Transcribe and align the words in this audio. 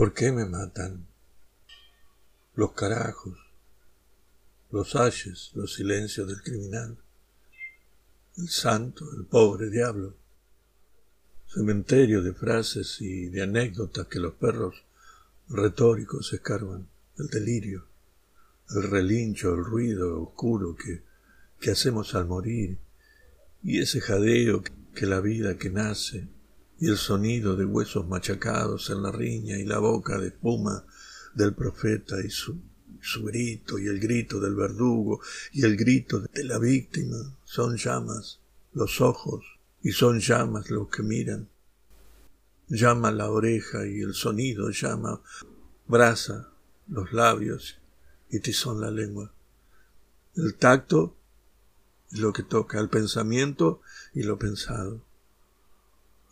¿Por 0.00 0.14
qué 0.14 0.32
me 0.32 0.46
matan? 0.46 1.06
Los 2.54 2.72
carajos, 2.72 3.36
los 4.70 4.96
ayes, 4.96 5.50
los 5.52 5.74
silencios 5.74 6.26
del 6.26 6.42
criminal, 6.42 6.96
el 8.38 8.48
santo, 8.48 9.04
el 9.14 9.26
pobre 9.26 9.68
diablo, 9.68 10.16
cementerio 11.46 12.22
de 12.22 12.32
frases 12.32 12.98
y 13.02 13.26
de 13.26 13.42
anécdotas 13.42 14.06
que 14.06 14.20
los 14.20 14.32
perros 14.32 14.86
retóricos 15.50 16.32
escarban, 16.32 16.88
el 17.18 17.26
delirio, 17.26 17.84
el 18.70 18.84
relincho, 18.84 19.52
el 19.52 19.66
ruido 19.66 20.22
oscuro 20.22 20.76
que, 20.76 21.02
que 21.60 21.72
hacemos 21.72 22.14
al 22.14 22.24
morir, 22.24 22.78
y 23.62 23.80
ese 23.80 24.00
jadeo 24.00 24.64
que 24.94 25.04
la 25.04 25.20
vida 25.20 25.58
que 25.58 25.68
nace, 25.68 26.26
y 26.80 26.88
el 26.88 26.96
sonido 26.96 27.56
de 27.56 27.66
huesos 27.66 28.08
machacados 28.08 28.88
en 28.88 29.02
la 29.02 29.12
riña 29.12 29.58
y 29.58 29.64
la 29.64 29.78
boca 29.78 30.18
de 30.18 30.28
espuma 30.28 30.86
del 31.34 31.54
profeta 31.54 32.16
y 32.24 32.30
su, 32.30 32.58
su 33.02 33.22
grito 33.24 33.78
y 33.78 33.86
el 33.86 34.00
grito 34.00 34.40
del 34.40 34.54
verdugo 34.54 35.20
y 35.52 35.62
el 35.64 35.76
grito 35.76 36.20
de 36.20 36.42
la 36.42 36.58
víctima 36.58 37.36
son 37.44 37.76
llamas 37.76 38.40
los 38.72 39.02
ojos 39.02 39.44
y 39.82 39.92
son 39.92 40.20
llamas 40.20 40.70
los 40.70 40.88
que 40.88 41.02
miran. 41.02 41.48
Llama 42.68 43.12
la 43.12 43.30
oreja 43.30 43.86
y 43.86 44.00
el 44.00 44.14
sonido 44.14 44.70
llama 44.70 45.20
brasa 45.86 46.50
los 46.88 47.12
labios 47.12 47.78
y 48.30 48.40
tizón 48.40 48.80
la 48.80 48.90
lengua. 48.90 49.30
El 50.34 50.54
tacto 50.54 51.14
es 52.10 52.20
lo 52.20 52.32
que 52.32 52.42
toca, 52.42 52.80
el 52.80 52.88
pensamiento 52.88 53.82
y 54.14 54.22
lo 54.22 54.38
pensado 54.38 55.09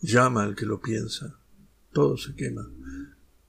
llama 0.01 0.43
al 0.43 0.55
que 0.55 0.65
lo 0.65 0.81
piensa, 0.81 1.37
todo 1.91 2.17
se 2.17 2.35
quema. 2.35 2.69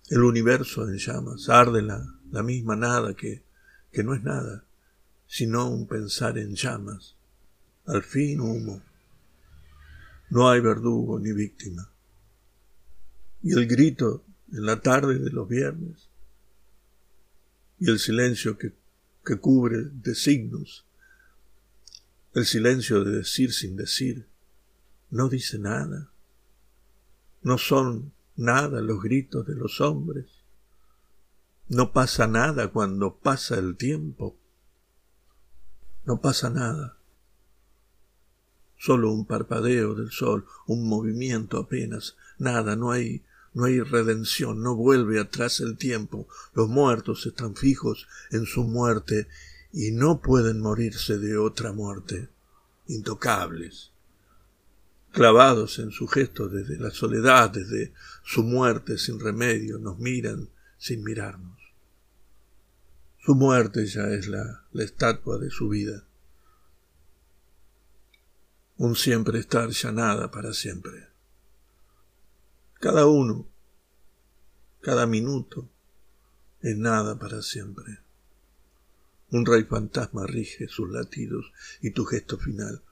El 0.08 0.24
universo 0.24 0.88
en 0.88 0.96
llamas, 0.96 1.48
arde 1.48 1.82
la, 1.82 2.04
la 2.30 2.42
misma 2.42 2.76
nada 2.76 3.14
que, 3.14 3.44
que 3.92 4.02
no 4.02 4.14
es 4.14 4.22
nada, 4.22 4.64
sino 5.26 5.68
un 5.70 5.86
pensar 5.86 6.38
en 6.38 6.54
llamas, 6.54 7.14
al 7.86 8.02
fin 8.02 8.40
humo. 8.40 8.82
No 10.30 10.48
hay 10.48 10.60
verdugo 10.60 11.18
ni 11.20 11.32
víctima. 11.32 11.90
Y 13.42 13.52
el 13.52 13.66
grito 13.66 14.24
en 14.52 14.66
la 14.66 14.80
tarde 14.80 15.18
de 15.18 15.30
los 15.30 15.48
viernes, 15.48 16.08
y 17.78 17.88
el 17.88 17.98
silencio 17.98 18.58
que, 18.58 18.74
que 19.24 19.38
cubre 19.38 19.84
de 19.84 20.14
signos, 20.14 20.84
el 22.34 22.44
silencio 22.44 23.02
de 23.04 23.18
decir 23.18 23.52
sin 23.52 23.76
decir, 23.76 24.26
no 25.10 25.28
dice 25.28 25.58
nada, 25.58 26.10
no 27.42 27.58
son 27.58 28.12
nada 28.36 28.80
los 28.80 29.02
gritos 29.02 29.46
de 29.46 29.54
los 29.54 29.80
hombres. 29.80 30.26
No 31.68 31.92
pasa 31.92 32.26
nada 32.26 32.68
cuando 32.68 33.16
pasa 33.16 33.56
el 33.58 33.76
tiempo. 33.76 34.36
No 36.04 36.20
pasa 36.20 36.50
nada. 36.50 36.96
Solo 38.76 39.12
un 39.12 39.26
parpadeo 39.26 39.94
del 39.94 40.10
sol, 40.10 40.46
un 40.66 40.88
movimiento 40.88 41.58
apenas, 41.58 42.16
nada, 42.38 42.76
no 42.76 42.92
hay, 42.92 43.22
no 43.52 43.64
hay 43.64 43.80
redención, 43.80 44.62
no 44.62 44.74
vuelve 44.74 45.20
atrás 45.20 45.60
el 45.60 45.76
tiempo. 45.76 46.26
Los 46.54 46.68
muertos 46.68 47.26
están 47.26 47.54
fijos 47.56 48.08
en 48.30 48.46
su 48.46 48.64
muerte 48.64 49.28
y 49.72 49.92
no 49.92 50.20
pueden 50.20 50.60
morirse 50.60 51.18
de 51.18 51.36
otra 51.36 51.72
muerte, 51.72 52.30
intocables 52.86 53.90
clavados 55.12 55.78
en 55.78 55.90
su 55.90 56.06
gesto 56.06 56.48
desde 56.48 56.78
la 56.78 56.90
soledad, 56.90 57.50
desde 57.50 57.92
su 58.22 58.42
muerte 58.42 58.98
sin 58.98 59.18
remedio, 59.18 59.78
nos 59.78 59.98
miran 59.98 60.48
sin 60.78 61.02
mirarnos. 61.02 61.58
Su 63.18 63.34
muerte 63.34 63.86
ya 63.86 64.08
es 64.08 64.28
la, 64.28 64.64
estatua 64.74 65.38
de 65.38 65.50
su 65.50 65.68
vida. 65.68 66.04
Un 68.78 68.96
siempre 68.96 69.38
estar 69.38 69.68
ya 69.68 69.92
nada 69.92 70.30
para 70.30 70.54
siempre. 70.54 71.08
Cada 72.74 73.06
uno, 73.06 73.46
cada 74.80 75.06
minuto, 75.06 75.68
es 76.62 76.76
nada 76.78 77.18
para 77.18 77.42
siempre. 77.42 77.98
Un 79.30 79.44
rey 79.44 79.64
fantasma 79.64 80.26
rige 80.26 80.66
sus 80.66 80.90
latidos 80.90 81.52
y 81.82 81.90
tu 81.90 82.06
gesto 82.06 82.38
final, 82.38 82.82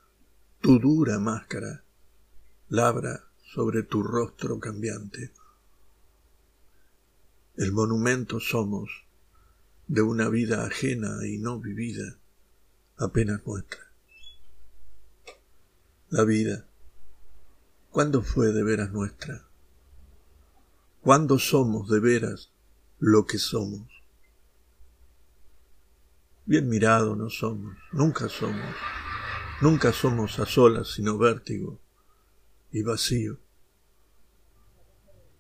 tu 0.61 0.79
dura 0.79 1.19
máscara 1.19 1.85
labra 2.71 3.25
sobre 3.55 3.83
tu 3.83 4.03
rostro 4.03 4.61
cambiante. 4.61 5.33
El 7.57 7.73
monumento 7.73 8.41
somos 8.41 8.91
de 9.87 10.03
una 10.03 10.29
vida 10.29 10.67
ajena 10.67 11.27
y 11.27 11.39
no 11.39 11.59
vivida, 11.59 12.19
apenas 12.99 13.45
nuestra. 13.47 13.91
La 16.11 16.25
vida, 16.25 16.67
¿cuándo 17.91 18.23
fue 18.23 18.53
de 18.53 18.63
veras 18.63 18.93
nuestra? 18.93 19.47
¿Cuándo 21.01 21.39
somos 21.39 21.89
de 21.89 22.01
veras 22.01 22.51
lo 22.99 23.25
que 23.25 23.39
somos? 23.39 23.89
Bien 26.45 26.69
mirado 26.69 27.17
no 27.17 27.31
somos, 27.31 27.77
nunca 27.93 28.29
somos, 28.29 28.75
nunca 29.63 29.93
somos 29.93 30.39
a 30.39 30.47
solas 30.47 30.89
sino 30.89 31.17
vértigo 31.17 31.81
y 32.73 32.83
vacío. 32.83 33.39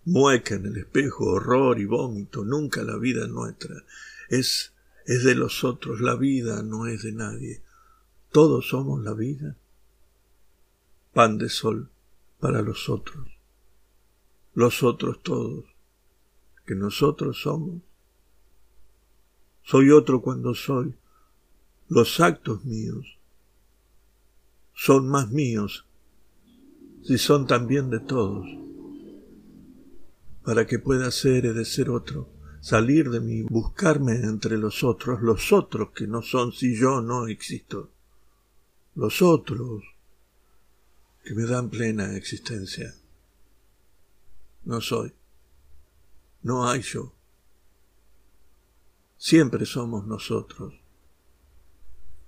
Mueca 0.05 0.55
en 0.55 0.67
el 0.67 0.77
espejo, 0.79 1.27
horror 1.27 1.79
y 1.79 1.85
vómito, 1.85 2.45
nunca 2.45 2.83
la 2.83 2.97
vida 2.97 3.25
es 3.25 3.29
nuestra, 3.29 3.85
es, 4.29 4.73
es 5.05 5.25
de 5.25 5.35
los 5.35 5.65
otros, 5.65 6.01
la 6.01 6.17
vida 6.17 6.63
no 6.63 6.87
es 6.87 7.03
de 7.03 7.13
nadie. 7.13 7.63
Todos 8.33 8.69
somos 8.69 9.03
la 9.03 9.13
vida. 9.13 9.57
Pan 11.13 11.39
de 11.39 11.49
sol 11.49 11.91
para 12.41 12.63
los 12.63 12.89
otros. 12.89 13.29
Los 14.55 14.83
otros 14.83 15.23
todos, 15.23 15.65
que 16.67 16.75
nosotros 16.75 17.41
somos. 17.43 17.83
Soy 19.63 19.91
otro 19.91 20.23
cuando 20.23 20.55
soy. 20.55 20.95
Los 21.89 22.21
actos 22.21 22.65
míos 22.65 23.19
son 24.75 25.09
más 25.09 25.31
míos 25.31 25.88
si 27.09 27.17
son 27.17 27.47
también 27.47 27.89
de 27.89 28.01
todos, 28.01 28.47
para 30.45 30.67
que 30.67 30.79
pueda 30.79 31.11
ser 31.11 31.47
y 31.47 31.55
de 31.55 31.65
ser 31.65 31.89
otro, 31.89 32.29
salir 32.61 33.09
de 33.09 33.19
mí, 33.19 33.45
buscarme 33.45 34.13
entre 34.17 34.59
los 34.59 34.85
otros, 34.85 35.23
los 35.23 35.51
otros 35.51 35.93
que 35.93 36.07
no 36.07 36.21
son 36.21 36.53
si 36.53 36.77
yo 36.77 37.01
no 37.01 37.27
existo, 37.27 37.91
los 38.95 39.23
otros 39.23 39.85
que 41.25 41.35
me 41.35 41.45
dan 41.45 41.71
plena 41.71 42.15
existencia. 42.15 42.95
No 44.67 44.83
soy, 44.83 45.15
no 46.43 46.69
hay 46.69 46.83
yo, 46.83 47.15
siempre 49.17 49.65
somos 49.65 50.07
nosotros. 50.07 50.75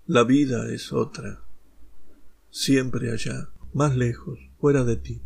La 0.06 0.24
vida 0.24 0.72
es 0.72 0.90
otra, 0.90 1.42
siempre 2.50 3.12
allá, 3.12 3.50
más 3.74 3.94
lejos, 3.94 4.38
fuera 4.60 4.84
de 4.84 4.96
ti, 4.96 5.22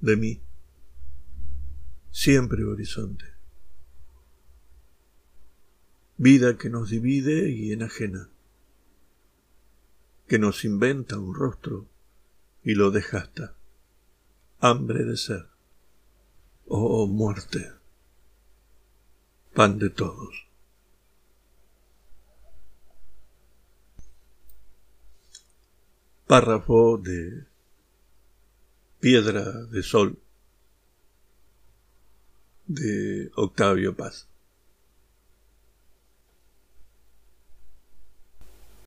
de 0.00 0.16
mí, 0.16 0.42
siempre 2.10 2.64
horizonte. 2.64 3.24
Vida 6.18 6.58
que 6.58 6.68
nos 6.68 6.90
divide 6.90 7.48
y 7.48 7.72
enajena, 7.72 8.28
que 10.26 10.38
nos 10.38 10.66
inventa 10.66 11.18
un 11.18 11.34
rostro 11.34 11.86
y 12.62 12.74
lo 12.74 12.90
desgasta. 12.90 13.54
Hambre 14.60 15.04
de 15.04 15.16
ser, 15.16 15.46
oh 16.66 17.06
muerte, 17.06 17.72
pan 19.54 19.78
de 19.78 19.88
todos. 19.88 20.46
Párrafo 26.26 26.98
de 26.98 27.47
Piedra 29.00 29.64
de 29.66 29.82
Sol 29.82 30.18
de 32.66 33.30
Octavio 33.36 33.94
Paz. 33.94 34.28